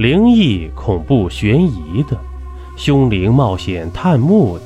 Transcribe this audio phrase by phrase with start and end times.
[0.00, 2.18] 灵异、恐怖、悬疑的，
[2.74, 4.64] 凶灵冒险探墓的，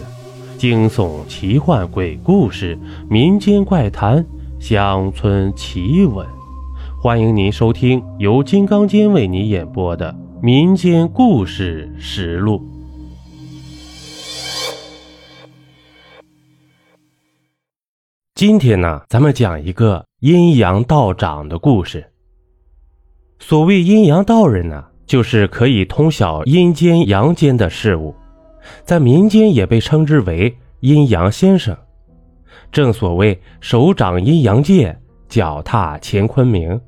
[0.56, 2.78] 惊悚、奇幻、鬼故事、
[3.10, 4.24] 民间怪谈、
[4.60, 6.24] 乡村奇闻。
[7.02, 12.58] 欢迎您收听由金刚间为你演播的《民间故事实录》。
[18.36, 22.12] 今天呢，咱们讲一个阴阳道长的故事。
[23.40, 28.14] 所谓阴阳道人呢，就是可以通晓阴间阳间的事物，
[28.84, 31.76] 在民间也被称之为阴阳先生。
[32.72, 34.98] 正所谓手掌阴阳界，
[35.28, 36.80] 脚踏乾坤明。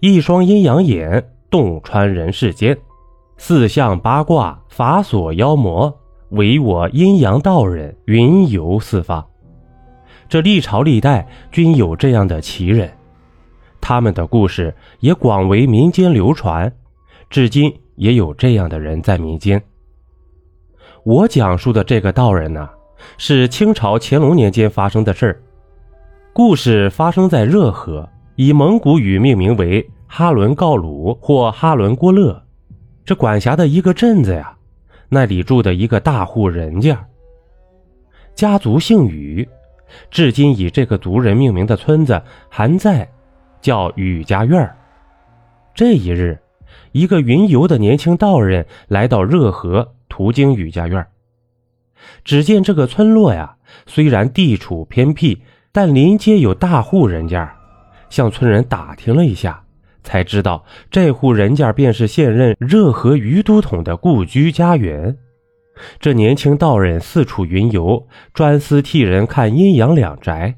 [0.00, 2.74] 一双阴阳眼，洞穿人世间；
[3.36, 5.94] 四象八卦，法锁妖魔，
[6.30, 9.26] 唯我阴阳道人云游四方。
[10.28, 12.90] 这历朝历代均有这样的奇人，
[13.80, 16.72] 他们的故事也广为民间流传，
[17.30, 19.62] 至今也有这样的人在民间。
[21.04, 22.68] 我讲述的这个道人呢，
[23.16, 25.42] 是清朝乾隆年间发生的事儿。
[26.32, 28.08] 故事发生在热河。
[28.36, 32.42] 以蒙古语命名为哈伦告鲁或哈伦郭勒，
[33.04, 34.56] 这管辖的一个镇子呀，
[35.10, 37.06] 那里住的一个大户人家，
[38.34, 39.46] 家族姓宇，
[40.10, 43.06] 至今以这个族人命名的村子还在，
[43.60, 44.74] 叫宇家院
[45.74, 46.38] 这一日，
[46.92, 51.06] 一个云游的年轻道人来到热河，途经宇家院
[52.24, 55.42] 只见这个村落呀，虽然地处偏僻，
[55.72, 57.56] 但临街有大户人家。
[58.08, 59.62] 向村人打听了一下，
[60.02, 65.16] 才知道这户人家便是现任热河于都统的故居家园。
[66.00, 70.56] 这年轻道人四处云游，专司替人看阴阳两宅。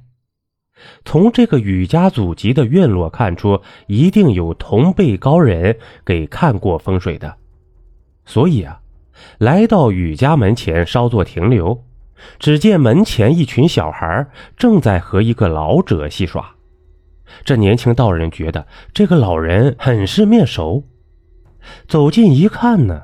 [1.04, 7.36] 从这个雨家祖籍的院落看出，一定有同辈高人给看过风水的。
[8.24, 8.80] 所以啊，
[9.38, 11.84] 来到雨家门前稍作停留，
[12.38, 16.54] 只见门前一群小孩正在和一个老者戏耍。
[17.44, 20.84] 这年轻道人觉得这个老人很是面熟，
[21.88, 23.02] 走近一看呢，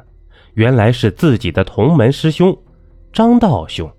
[0.55, 2.57] 原来是自己的同门师兄
[3.13, 3.91] 张道兄。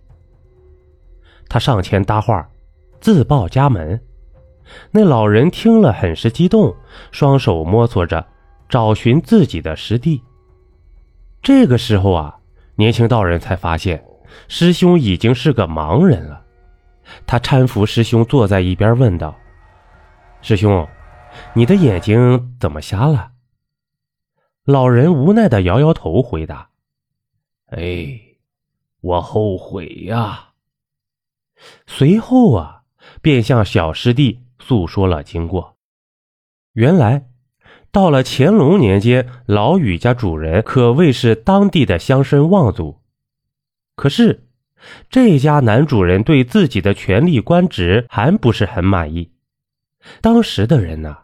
[1.47, 2.47] 他上前搭话，
[2.99, 4.01] 自报家门。
[4.91, 6.75] 那老人听了很是激动，
[7.11, 8.27] 双手摸索着
[8.67, 10.21] 找寻自己的师弟。
[11.41, 12.39] 这个时候啊，
[12.75, 14.05] 年轻道人才发现
[14.47, 16.45] 师兄已经是个盲人了。
[17.25, 19.35] 他搀扶师兄坐在一边，问道。
[20.41, 20.87] 师兄，
[21.53, 23.31] 你的眼睛怎么瞎了？
[24.65, 26.69] 老人无奈的摇摇头，回答
[27.73, 28.19] ：“哎，
[29.01, 30.49] 我后悔呀。”
[31.87, 32.78] 随后啊，
[33.21, 35.77] 便向小师弟诉说了经过。
[36.73, 37.27] 原来，
[37.91, 43.01] 到了乾隆年间，老宇家主人可谓是当地的乡绅望族。
[43.95, 44.47] 可是，
[45.09, 49.31] 这家男主人对自己的权力官职还不是很满意。
[50.21, 51.17] 当时的人呢，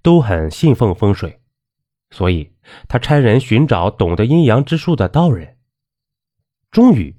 [0.00, 1.40] 都很信奉风水，
[2.10, 2.52] 所以
[2.88, 5.56] 他差人寻找懂得阴阳之术的道人。
[6.70, 7.16] 终于，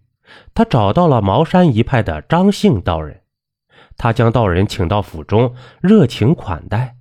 [0.56, 3.22] 他找到了茅山一派的张姓道人，
[3.98, 6.96] 他将道人请到府中，热情款待。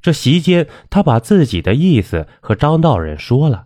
[0.00, 3.64] 这席间，他把自己的意思和张道人说了，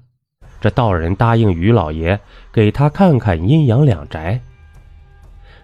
[0.61, 2.21] 这道人答应于老爷
[2.53, 4.41] 给他看看阴阳两宅。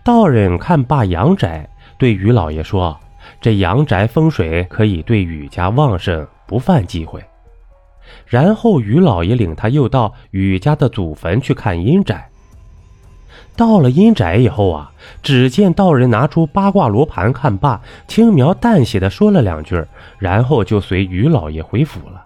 [0.04, 2.98] 道人看罢阳宅，对于老爷说。
[3.42, 7.22] 这阳宅风水可以对雨家旺盛，不犯忌讳。
[8.26, 12.30] 然后于老爷领他又到雨家的祖坟去看阴宅。
[13.58, 19.84] 到了阴宅以后啊，只见道人拿出八卦罗盘看罢，轻描淡写的说了两句，
[20.16, 22.24] 然后就随于老爷回府了。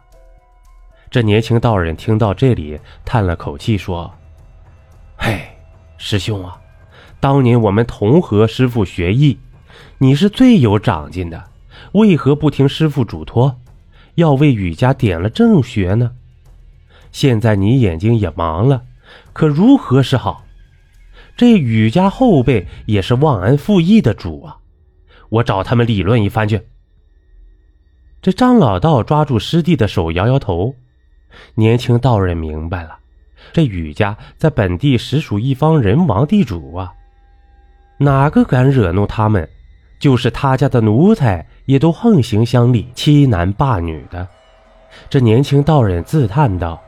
[1.10, 4.12] 这年轻道人听到这里，叹了口气说
[5.16, 5.40] ：“嘿，
[5.96, 6.58] 师兄啊，
[7.18, 9.38] 当年我们同和师傅学艺。”
[9.96, 11.44] 你是最有长进的，
[11.92, 13.56] 为何不听师傅嘱托，
[14.16, 16.10] 要为雨家点了正穴呢？
[17.10, 18.82] 现在你眼睛也盲了，
[19.32, 20.41] 可如何是好？
[21.36, 24.58] 这雨家后辈也是忘恩负义的主啊！
[25.28, 26.60] 我找他们理论一番去。
[28.20, 30.74] 这张老道抓住师弟的手，摇摇头。
[31.54, 32.98] 年轻道人明白了，
[33.52, 36.92] 这雨家在本地实属一方人王地主啊，
[37.98, 39.48] 哪个敢惹怒他们？
[39.98, 44.26] 就是他家的奴才也都横行乡里，欺男霸女的。
[45.08, 46.82] 这年轻道人自叹道：“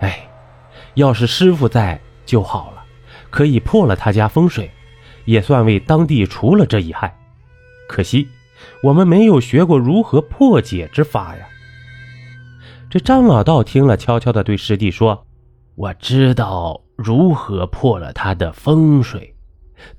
[0.00, 0.28] 哎，
[0.94, 2.75] 要是师傅在就好了，
[3.30, 4.70] 可以破了他家风水，
[5.24, 7.16] 也算为当地除了这一害。
[7.88, 8.28] 可惜
[8.82, 11.46] 我们没有学过如何破解之法呀。”
[12.88, 15.26] 这张老道听了，悄悄地对师弟说
[15.74, 19.34] ：“我知道如何破了他的风水，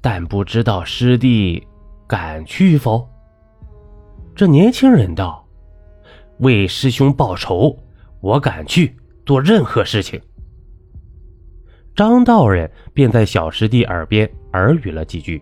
[0.02, 1.68] 但不知道师弟
[2.08, 3.08] 敢去否？”
[4.36, 5.46] 这年轻人道
[6.40, 7.78] ：“为师兄报仇，
[8.22, 8.96] 我敢去
[9.26, 10.22] 做任何事情。”
[11.98, 15.42] 张道人便在小师弟耳边耳语了几句，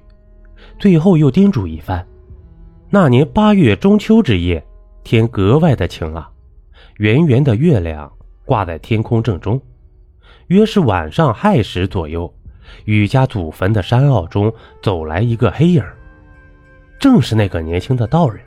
[0.79, 2.07] 最后又叮嘱一番。
[2.89, 4.65] 那年八月中秋之夜，
[5.03, 6.25] 天格外的晴朗，
[6.95, 8.09] 圆圆的月亮
[8.45, 9.61] 挂在天空正中。
[10.47, 12.33] 约是晚上亥时左右，
[12.85, 15.83] 雨家祖坟的山坳中走来一个黑影，
[16.97, 18.41] 正是那个年轻的道人。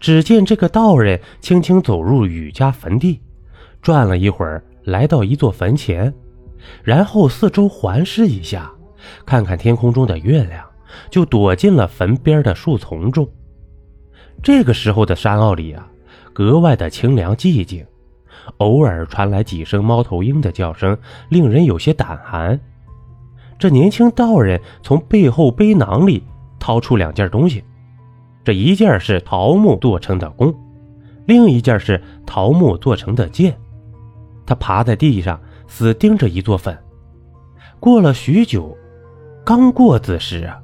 [0.00, 3.18] 只见这个道人轻轻走入雨家坟地，
[3.80, 6.12] 转了一会儿，来到一座坟前。
[6.82, 8.70] 然后四周环视一下，
[9.26, 10.64] 看看天空中的月亮，
[11.10, 13.28] 就躲进了坟边的树丛中。
[14.42, 15.86] 这个时候的山坳里啊，
[16.32, 17.84] 格外的清凉寂静，
[18.58, 20.96] 偶尔传来几声猫头鹰的叫声，
[21.28, 22.58] 令人有些胆寒。
[23.58, 26.22] 这年轻道人从背后背囊里
[26.58, 27.62] 掏出两件东西，
[28.42, 30.54] 这一件是桃木做成的弓，
[31.26, 33.54] 另一件是桃木做成的剑。
[34.46, 35.40] 他爬在地上。
[35.70, 36.76] 死盯着一座坟，
[37.78, 38.76] 过了许久，
[39.44, 40.60] 刚过子时啊，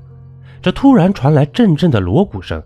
[0.60, 2.60] 这突然传来阵阵的锣鼓声。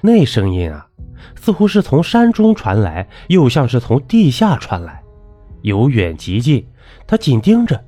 [0.00, 0.88] 那声音啊，
[1.36, 5.02] 似乎是从山中传来，又像是从地下传来，
[5.60, 6.66] 由远及近。
[7.06, 7.84] 他紧盯着，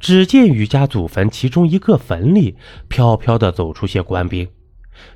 [0.00, 2.56] 只见余家祖坟其中一个坟里，
[2.88, 4.46] 飘飘的走出些官兵，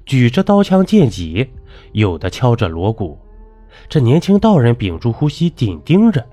[0.06, 1.50] 举着刀枪剑戟，
[1.90, 3.18] 有的敲着锣鼓。
[3.88, 6.24] 这年轻道人屏住呼吸，紧盯着。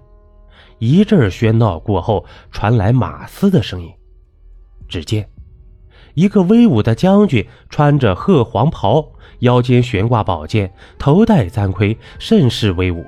[0.79, 3.91] 一阵喧闹过后，传来马嘶的声音。
[4.87, 5.27] 只见
[6.13, 13.05] 一个威武的将军，穿着褐黄袍，腰间悬挂宝剑，头戴簪盔，甚是威武。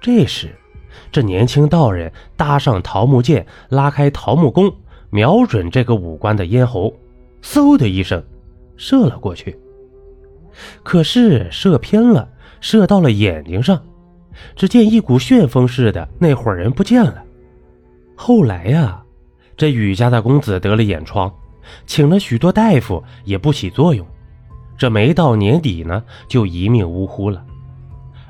[0.00, 0.54] 这时，
[1.10, 4.72] 这年轻道人搭上桃木剑，拉开桃木弓，
[5.10, 6.94] 瞄准这个武官的咽喉，
[7.42, 8.22] 嗖的一声，
[8.76, 9.58] 射了过去。
[10.82, 12.28] 可是射偏了，
[12.60, 13.82] 射到了眼睛上。
[14.54, 17.22] 只见一股旋风似的，那伙人不见了。
[18.14, 19.02] 后来呀，
[19.56, 21.32] 这雨家的公子得了眼疮，
[21.86, 24.06] 请了许多大夫也不起作用。
[24.78, 27.44] 这没到年底呢，就一命呜呼了。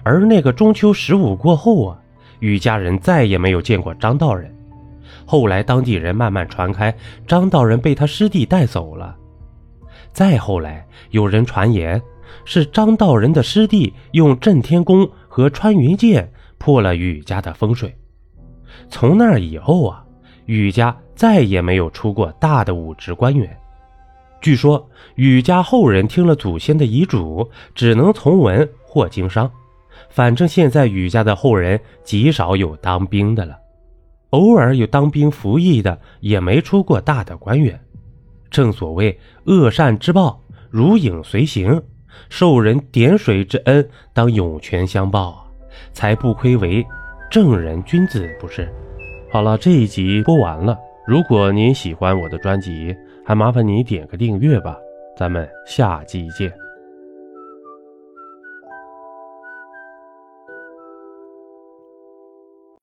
[0.03, 1.99] 而那个中秋十五过后啊，
[2.41, 4.55] 雨家人再也没有见过张道人。
[5.25, 6.95] 后来当地人慢慢传开，
[7.27, 9.17] 张道人被他师弟带走了。
[10.13, 12.01] 再后来，有人传言
[12.45, 15.09] 是张道人的师弟用震天弓。
[15.35, 17.97] 和穿云箭破了雨家的风水，
[18.91, 20.05] 从那以后啊，
[20.45, 23.59] 雨家再也没有出过大的武职官员。
[24.43, 29.51] 据说雨家后人听了祖先的遗嘱，只能从文或经商。
[30.11, 33.57] 反正现在雨家的后人极少有当兵的了，
[34.33, 37.81] 偶尔有当兵服役的，也没出过大的官员。
[38.51, 41.83] 正所谓恶善之报，如影随形。
[42.29, 45.47] 受人点水之恩，当涌泉相报，
[45.93, 46.85] 才不亏为
[47.31, 48.69] 正人君子，不是？
[49.31, 50.79] 好了，这一集播完了。
[51.07, 52.95] 如果您喜欢我的专辑，
[53.25, 54.77] 还麻烦你点个订阅吧。
[55.17, 56.53] 咱们下集见。